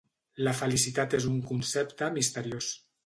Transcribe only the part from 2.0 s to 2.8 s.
misteriós.